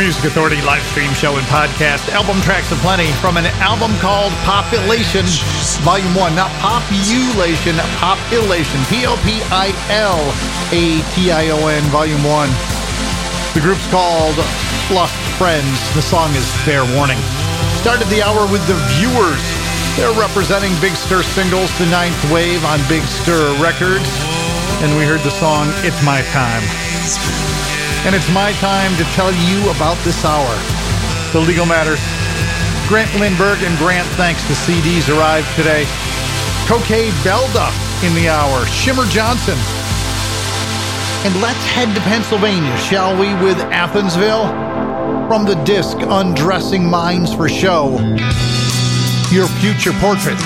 [0.00, 2.08] Music Authority live stream show and podcast.
[2.08, 5.28] Album tracks aplenty from an album called Population,
[5.84, 6.34] Volume 1.
[6.34, 8.80] Not Population, Population.
[8.88, 10.24] P O P I L
[10.72, 12.48] A T I O N, Volume 1.
[13.52, 14.40] The group's called
[14.88, 15.76] Lost Friends.
[15.92, 17.20] The song is Fair Warning.
[17.76, 19.44] Started the hour with The Viewers.
[20.00, 24.08] They're representing Big Stir Singles, the ninth wave on Big Stir Records.
[24.80, 26.64] And we heard the song It's My Time.
[28.06, 30.50] And it's my time to tell you about this hour.
[31.32, 32.00] The Legal Matters.
[32.88, 35.84] Grant Lindberg and Grant Thanks to CDs arrived today.
[36.66, 37.70] Cocaine Belda
[38.02, 38.66] in the hour.
[38.66, 39.58] Shimmer Johnson.
[41.22, 44.48] And let's head to Pennsylvania, shall we, with Athensville?
[45.28, 47.98] From the disc Undressing Minds for Show.
[49.30, 50.38] Your future portrait.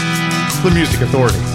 [0.62, 1.53] The Music Authority.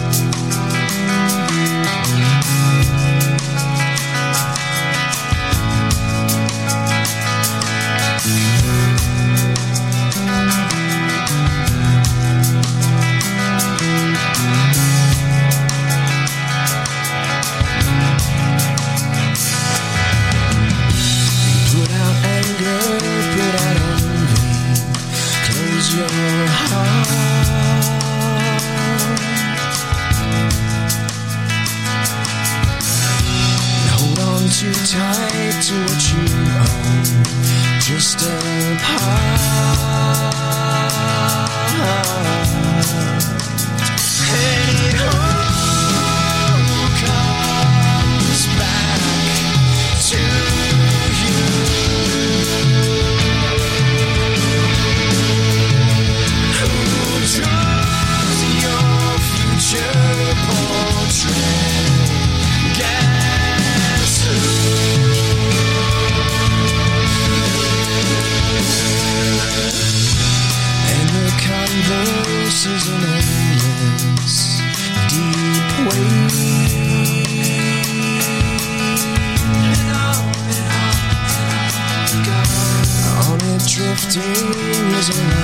[83.99, 85.38] 15 years old.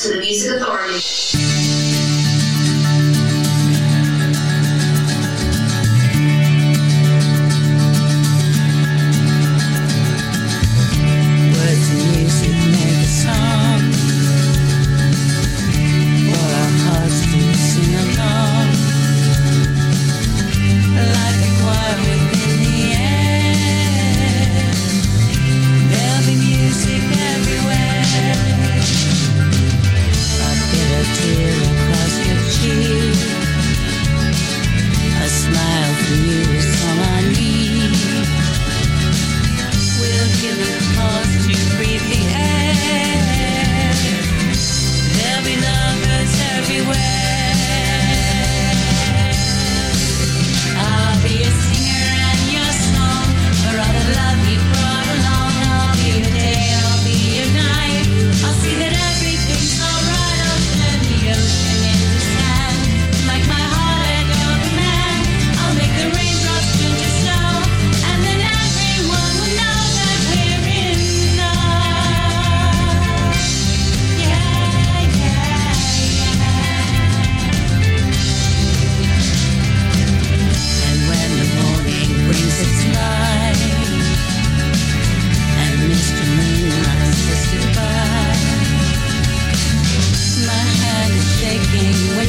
[0.00, 1.19] to the Music Authority.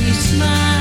[0.09, 0.80] smile.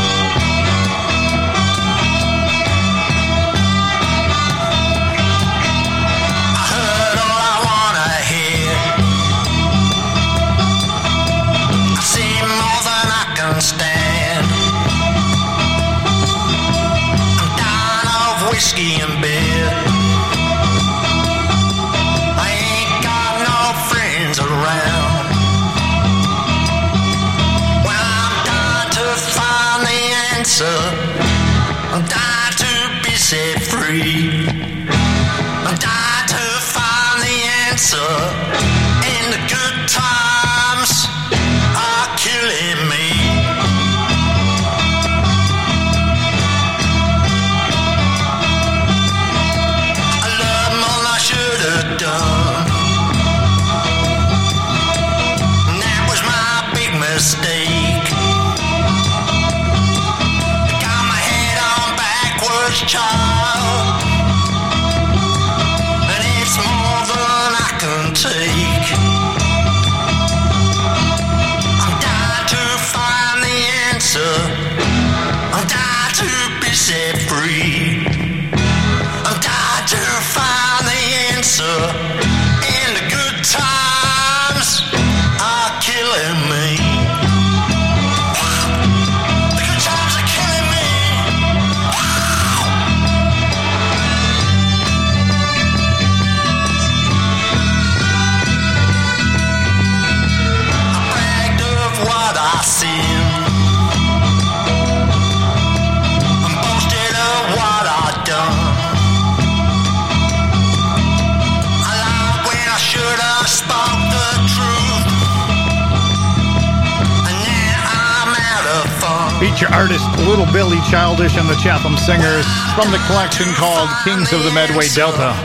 [119.61, 124.41] Feature artist Little Billy Childish and the Chatham Singers from the collection called Kings of
[124.41, 125.37] the Medway Delta.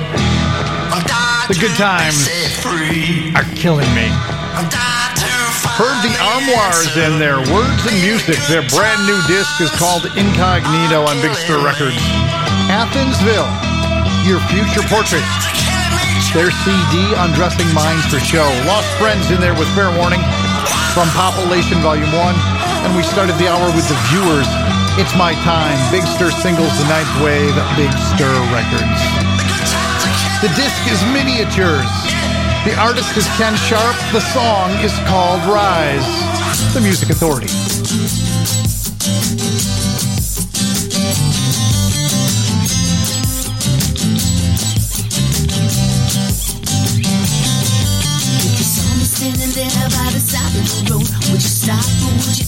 [1.53, 2.25] The good times
[3.37, 4.09] are killing me.
[5.77, 8.41] Heard the Armoires in their words and music.
[8.49, 12.01] Their brand new disc is called Incognito on Big Stir Records.
[12.73, 13.53] Athensville,
[14.25, 15.25] your future portrait.
[16.33, 18.49] Their CD, Undressing Minds for Show.
[18.65, 20.25] Lost Friends in there with Fair Warning
[20.97, 22.56] from Population Volume 1.
[22.85, 24.51] And we started the hour with The Viewers.
[24.99, 25.77] It's My Time.
[25.93, 29.01] Big Stir Singles, The Ninth Wave, Big Stir Records.
[30.43, 31.89] The disc is Miniatures.
[32.67, 33.97] The artist is Ken Sharp.
[34.13, 36.05] The song is called Rise.
[36.75, 38.26] The Music Authority.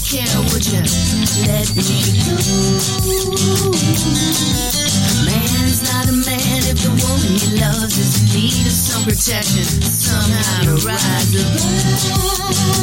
[0.09, 0.41] Care?
[0.49, 0.81] Would you
[1.45, 2.41] let me through?
[5.29, 9.69] Man's not a man if the woman he loves is in need of some protection.
[9.85, 11.61] Somehow to rise above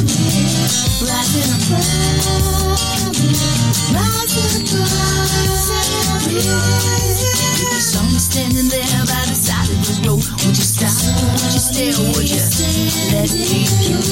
[0.06, 0.38] it,
[1.02, 1.82] rising above
[3.18, 3.42] it,
[3.90, 6.46] rising above it.
[7.58, 10.94] If you standing there by the side of the road, would you stop?
[10.94, 12.38] Would you stay or would you
[13.10, 14.06] let me through?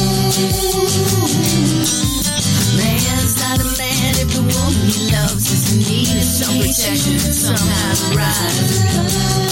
[3.44, 7.18] Not a man if the woman he loves is in need of some protection.
[7.20, 9.44] Somehow to rise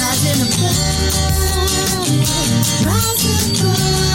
[0.00, 1.14] rising above it,
[2.86, 4.09] rising above it.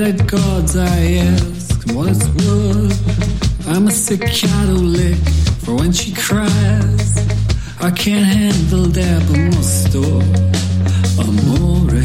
[0.00, 0.86] At God's I
[1.26, 1.92] ask.
[1.92, 5.18] What it's worth, I'm a staccato lick
[5.64, 7.18] for when she cries.
[7.80, 10.04] I can't handle that, but mosto
[11.18, 12.04] amore,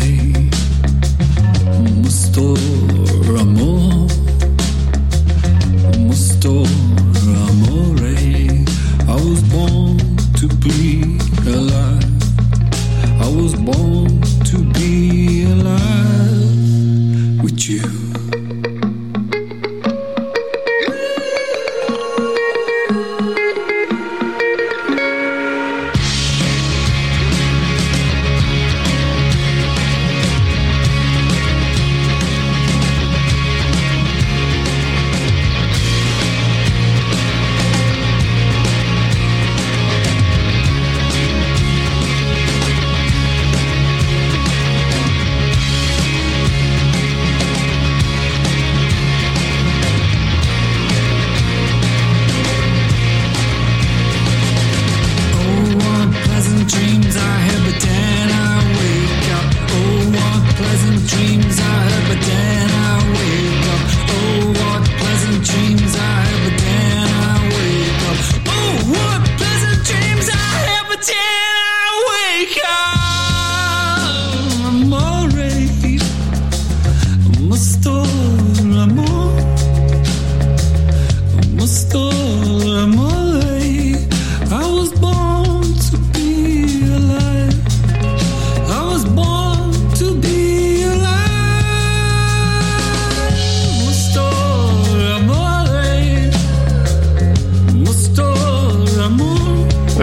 [2.01, 2.57] mosto
[3.39, 4.07] amor,
[6.01, 6.65] mosto
[7.45, 8.15] amore.
[9.07, 9.97] I was born
[10.39, 10.92] to be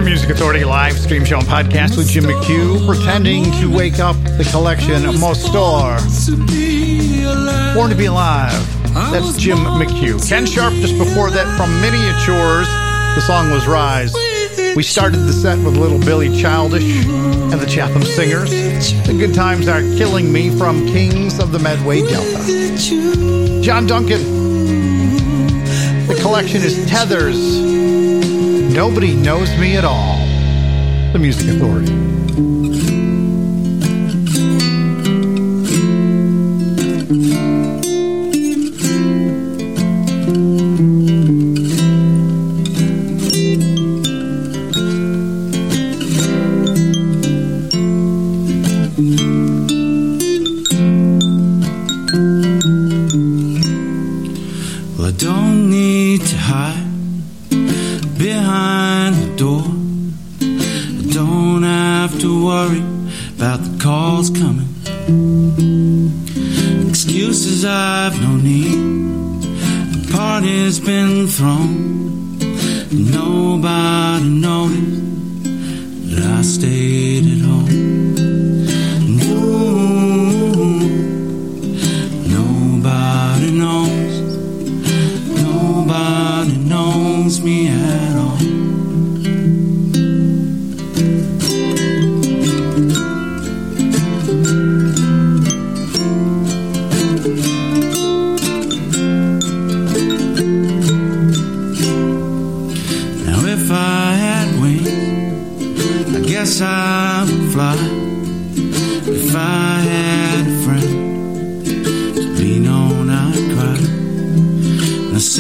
[0.04, 4.48] Music Authority live stream show and podcast with Jim McHugh, pretending to wake up the
[4.50, 5.98] collection of Mostor.
[7.74, 8.52] Born to be alive.
[8.94, 10.26] That's Jim McHugh.
[10.28, 12.66] Ken Sharp just before that from Miniatures.
[13.14, 14.14] The song was Rise.
[14.74, 18.50] We started the set with little Billy Childish and the Chatham Singers.
[19.06, 23.60] The good times are killing me from Kings of the Medway Delta.
[23.62, 24.22] John Duncan.
[26.06, 27.99] The collection is Tethers.
[28.72, 30.16] Nobody knows me at all.
[31.12, 32.19] The Music Authority.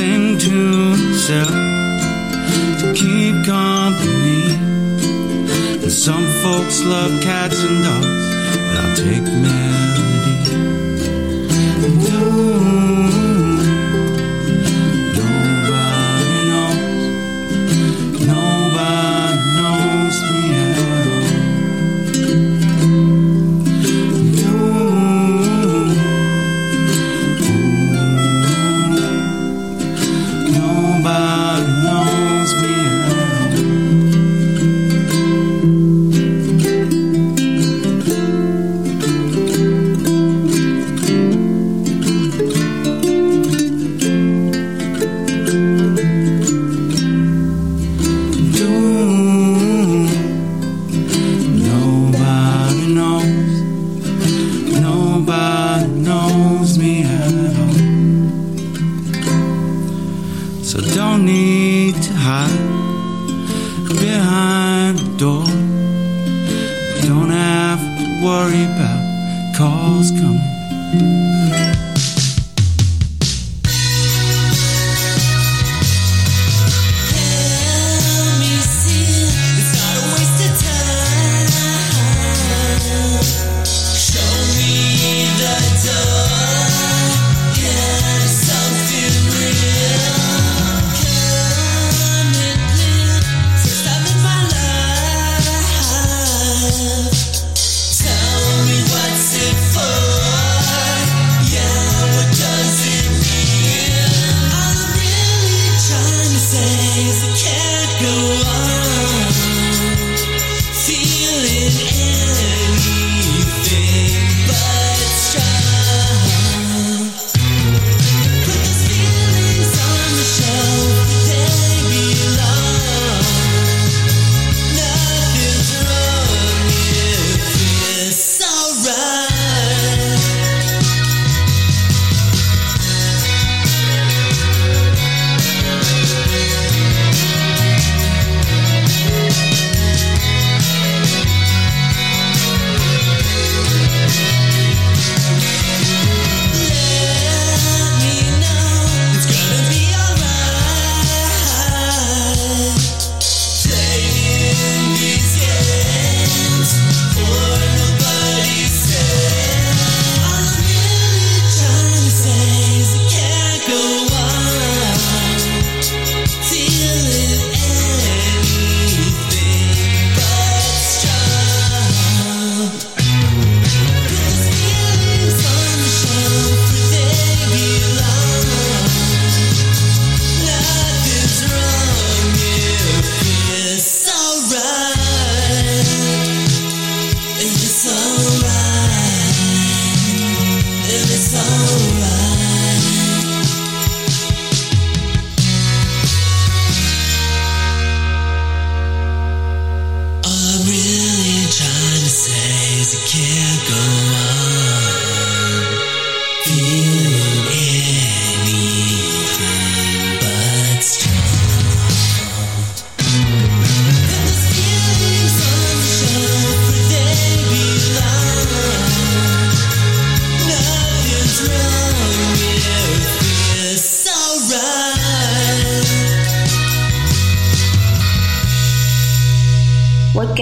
[0.00, 0.56] Sing to
[0.96, 1.56] myself
[2.80, 4.56] to keep company.
[5.82, 8.26] And some folks love cats and dogs,
[8.66, 10.36] but I'll take melody.
[11.84, 13.09] And ooh,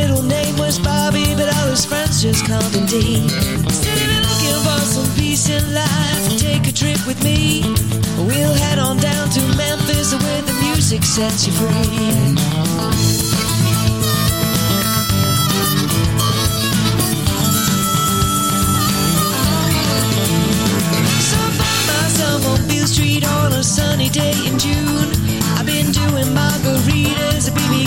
[0.00, 3.28] Middle name was Bobby, but all his friends just called him D.
[3.68, 7.62] Said looking for some peace in life, take a trip with me.
[8.28, 12.36] We'll head on down to Memphis where the music sets you free.
[22.50, 25.10] On Beale Street on a sunny day in June.
[25.58, 27.79] I've been doing margaritas at BB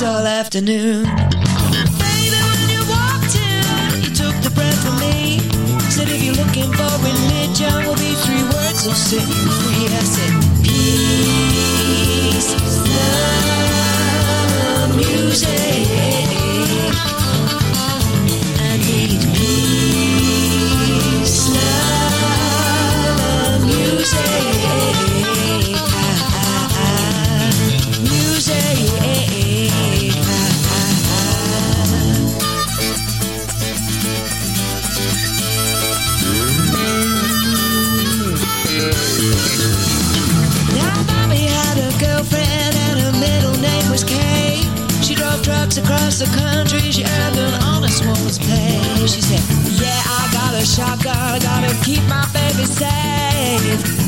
[0.00, 1.04] King's all afternoon.
[1.04, 5.40] Baby, when you walked in, you took the breath from me.
[5.90, 9.50] Said if you're looking for religion, will be three words will set you.
[9.92, 10.32] I said
[10.64, 12.50] peace,
[14.88, 15.89] love, music.
[45.78, 46.80] Across the country.
[46.90, 48.80] She earned an honest woman's pay.
[49.06, 51.16] She said, Yeah, I got a shotgun.
[51.16, 53.99] I gotta keep my baby safe.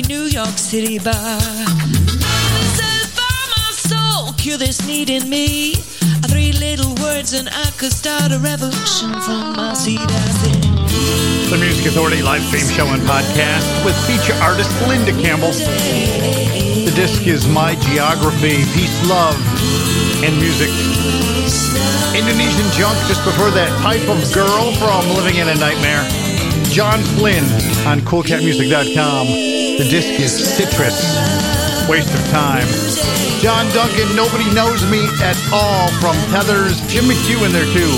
[0.00, 1.14] Every New York City bar.
[1.14, 1.38] My
[3.72, 5.74] soul, cure this need in me.
[6.28, 10.00] Three little words and I could start a revolution from my seat.
[11.50, 15.52] The Music Authority live stream show and podcast with feature artist Linda Campbell.
[15.52, 19.36] The disc is My Geography, Peace, Love,
[20.22, 20.70] and Music.
[22.14, 26.06] Indonesian junk just before that type of girl from Living in a Nightmare.
[26.70, 27.44] John Flynn
[27.86, 29.49] on coolcatmusic.com.
[29.80, 31.00] The disc is Citrus.
[31.88, 32.68] Waste of time.
[33.40, 36.76] John Duncan, Nobody Knows Me at All from Tethers.
[36.84, 37.88] Jim McHugh in there too.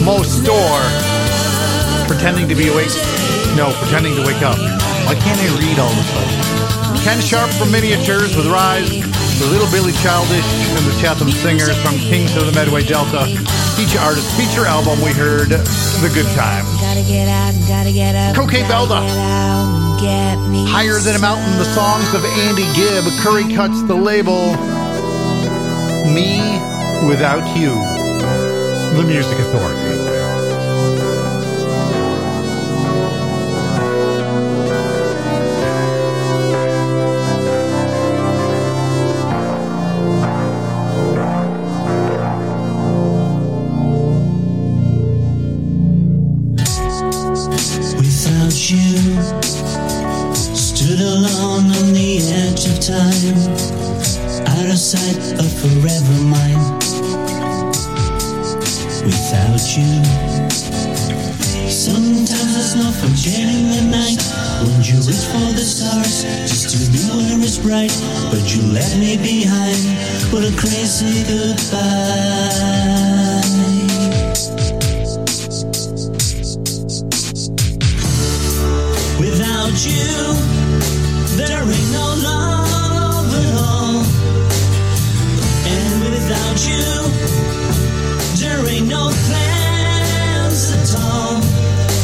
[0.00, 0.80] Mo Store.
[2.08, 2.88] Pretending to be awake.
[3.60, 4.56] No, pretending to wake up.
[5.04, 7.04] Why can't I read all this stuff?
[7.04, 8.88] Ken Sharp from Miniatures with Rise.
[8.88, 13.28] The Little Billy Childish and the Chatham Singers from Kings of the Medway Delta.
[13.76, 15.52] Feature artist, feature album, we heard
[16.02, 16.64] The Good Time.
[16.80, 18.34] Gotta get out, gotta get up.
[18.34, 19.06] Cocaine Belda.
[19.06, 23.04] Get out and get me Higher Than a Mountain, the songs of Andy Gibb.
[23.20, 24.50] Curry cuts the label.
[26.12, 26.58] Me
[27.06, 27.74] Without You.
[28.96, 30.01] The Music Authority.
[54.92, 56.60] Sight of forever mine.
[59.08, 59.88] Without you,
[61.70, 64.20] sometimes there's no forgetting the night
[64.60, 67.94] when you reach for the stars just to be where it's bright.
[68.30, 69.80] But you left me behind.
[70.30, 71.80] What a crazy goodbye.
[79.18, 80.36] Without you,
[81.38, 82.61] there ain't no love
[86.22, 86.84] without you,
[88.38, 91.36] there ain't no plans at all.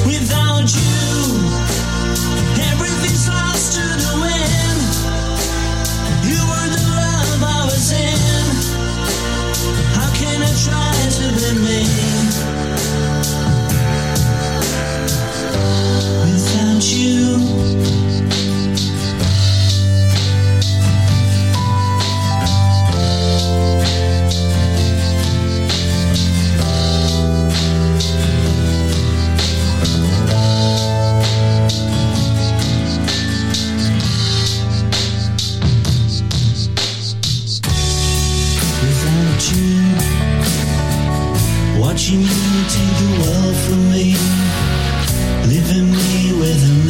[0.06, 1.06] Without you,
[2.70, 4.80] everything's lost to the wind.
[6.30, 8.44] You were the love I was in.
[9.94, 12.08] How can I try to remain?
[16.24, 17.37] without you.
[41.80, 44.14] Watching you take the world from me
[45.48, 46.87] leaving me with a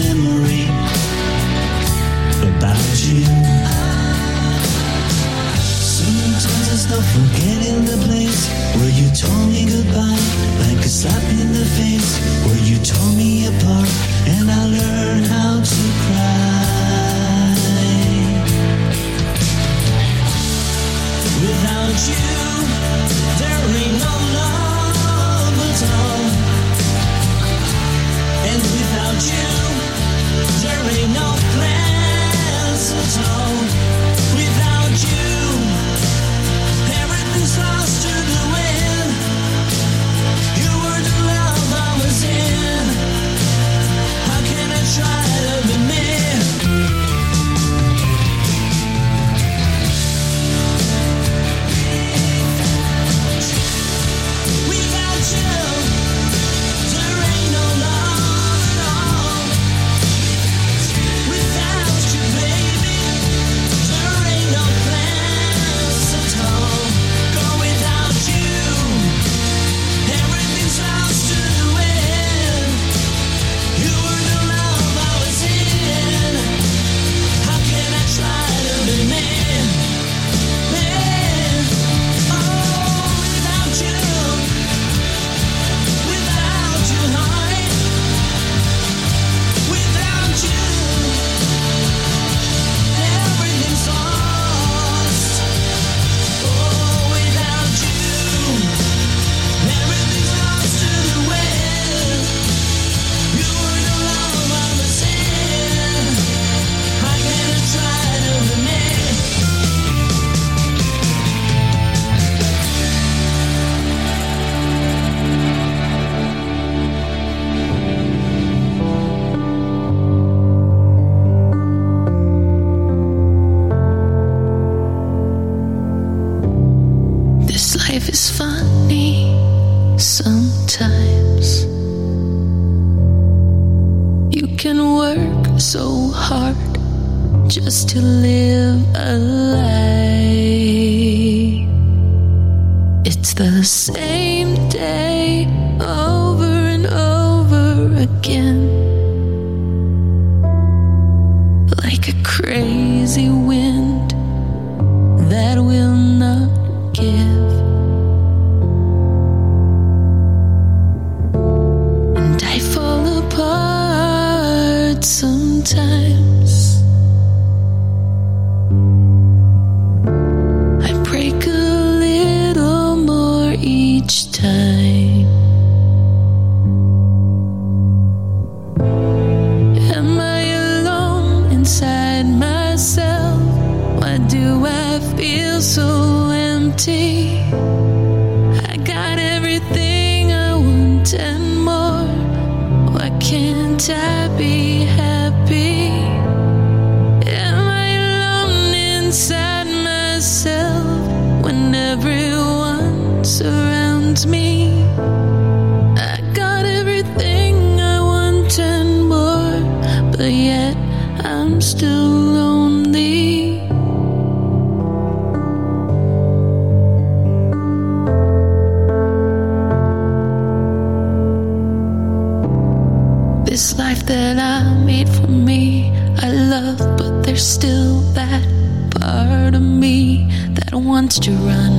[229.08, 231.74] part of me that wants to run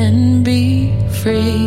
[0.00, 0.64] and be
[1.20, 1.60] free.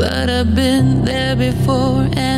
[0.00, 2.37] But I've been there before and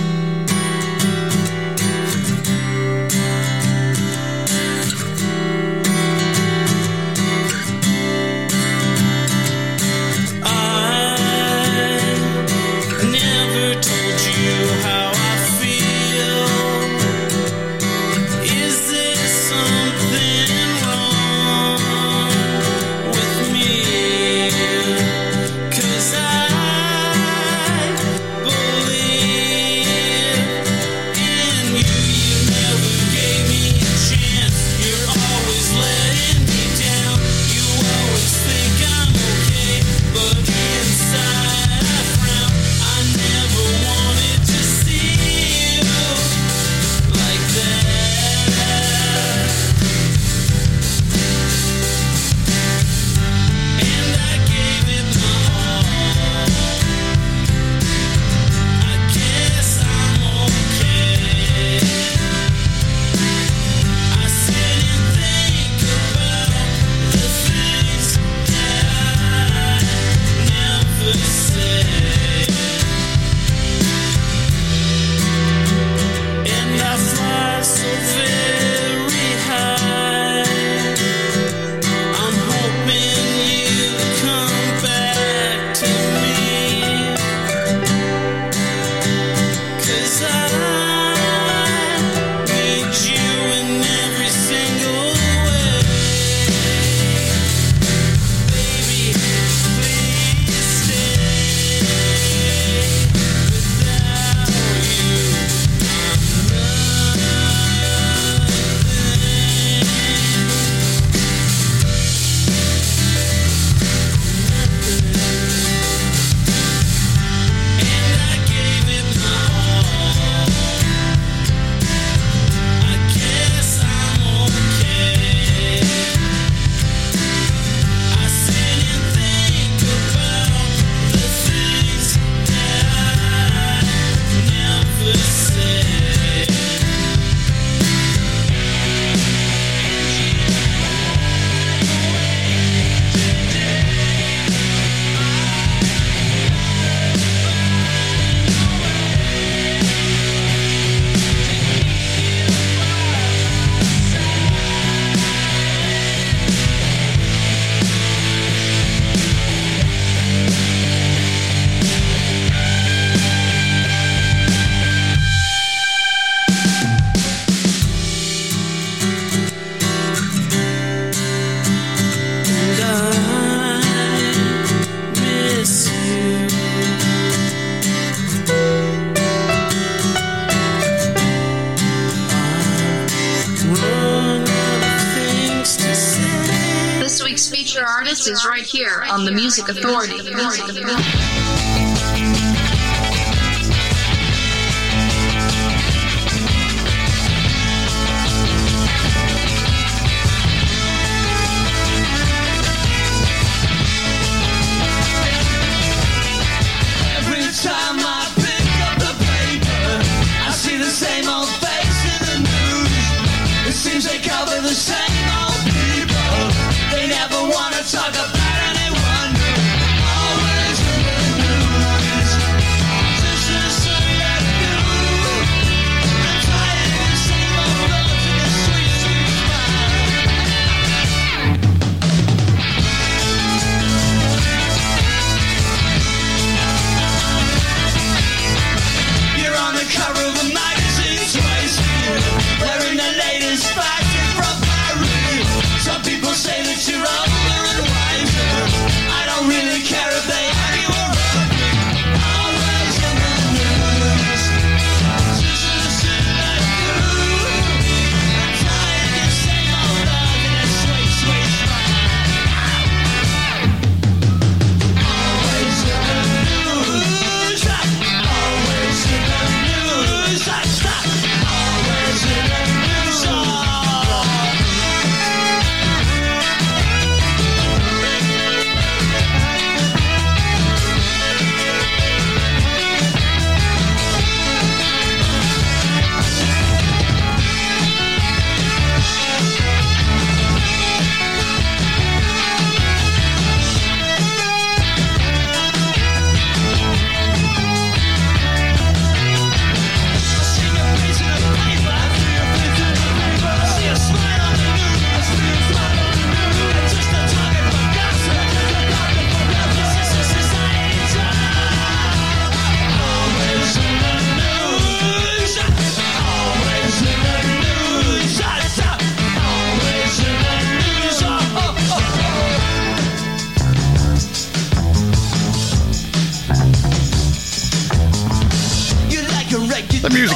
[189.69, 190.00] on the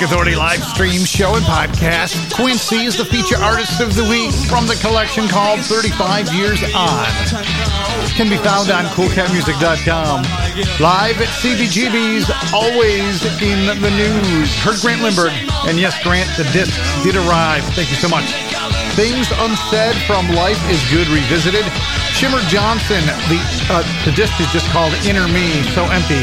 [0.05, 2.13] Authority live stream show and podcast.
[2.29, 7.09] Quincy is the feature artist of the week from the collection called 35 Years On.
[8.13, 10.21] Can be found on coolcatmusic.com.
[10.77, 14.53] Live at CBGB's, always in the news.
[14.61, 15.33] Heard Grant Lindbergh.
[15.65, 17.65] And yes, Grant, the discs did arrive.
[17.73, 18.29] Thank you so much.
[18.93, 21.65] Things Unsaid from Life is Good Revisited.
[22.13, 23.41] Shimmer Johnson, the
[23.73, 26.21] uh, the disc is just called Inner Me, So Empty.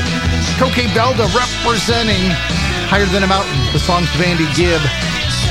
[0.56, 2.30] Coke Belda representing
[2.92, 3.56] Higher Than a Mountain.
[3.72, 4.76] The song's Vandy Gibb.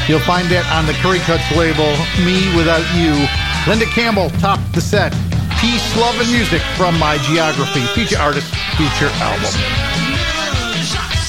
[0.06, 1.90] You'll find that on the Curry Cuts label,
[2.22, 3.18] Me Without You.
[3.66, 5.10] Linda Campbell topped the set.
[5.58, 8.46] Peace, Love, and Music from My Geography, feature artist,
[8.78, 9.50] feature album.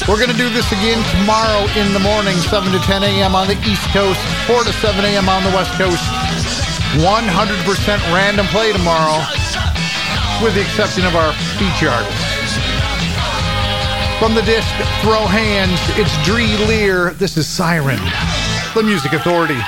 [0.04, 3.32] We're going to do this again tomorrow in the morning, 7 to 10 a.m.
[3.32, 5.32] on the East Coast, 4 to 7 a.m.
[5.32, 6.04] on the West Coast.
[7.00, 7.24] 100%
[8.12, 9.16] random play tomorrow,
[10.44, 12.21] with the exception of our feature artists.
[14.22, 17.10] From the disc Throw Hands, it's Dree Lear.
[17.14, 17.98] This is Siren,
[18.72, 19.58] the Music Authority.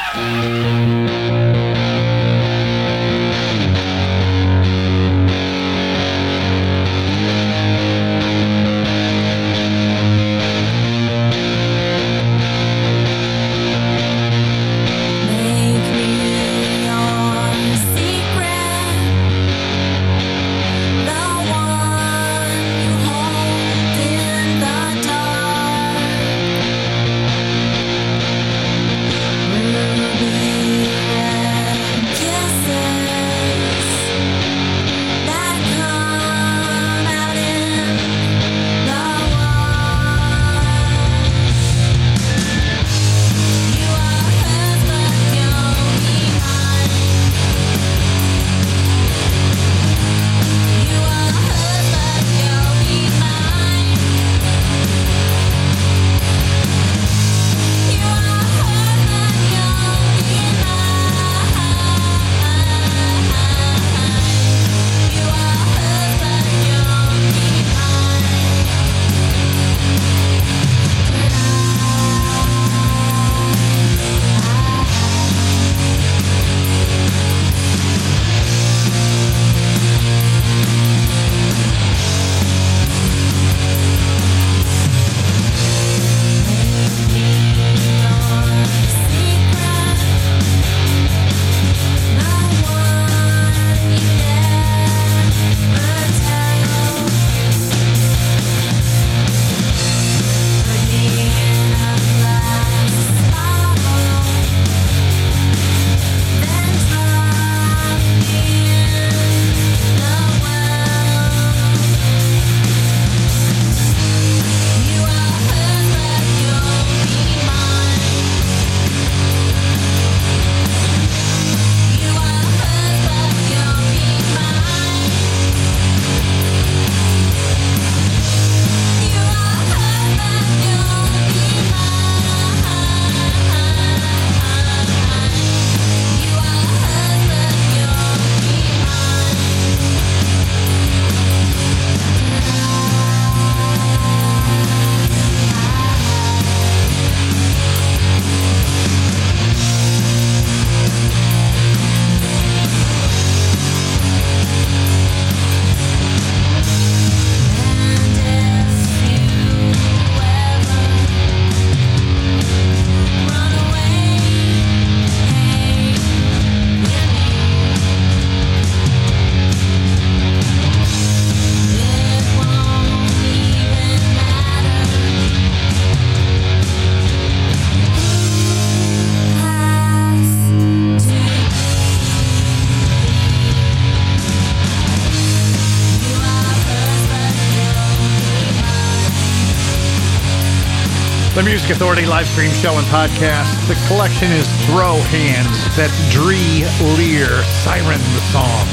[191.54, 193.46] Music Authority live stream show and podcast.
[193.70, 195.54] The collection is Throw Hands.
[195.78, 196.66] That's Dree
[196.98, 197.30] Lear,
[197.62, 198.66] Siren the song.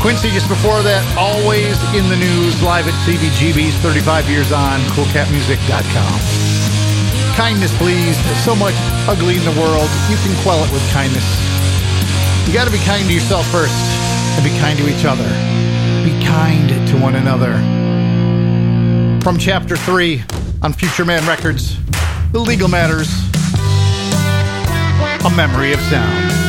[0.00, 6.16] Quincy just before that, always in the news, live at CBGB's 35 years on, coolcatmusic.com.
[7.36, 8.16] Kindness, please.
[8.24, 8.72] There's so much
[9.04, 9.92] ugly in the world.
[10.08, 11.28] You can quell it with kindness.
[12.48, 15.28] You got to be kind to yourself first and be kind to each other.
[16.00, 17.52] Be kind to one another.
[19.20, 20.24] From chapter 3
[20.66, 21.78] on Future Man Records,
[22.32, 23.08] The Legal Matters,
[25.24, 26.45] A Memory of Sound.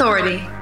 [0.00, 0.59] Authority.